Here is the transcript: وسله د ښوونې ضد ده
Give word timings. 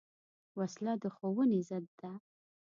وسله 0.57 0.93
د 1.03 1.05
ښوونې 1.15 1.59
ضد 1.69 1.85
ده 1.99 2.11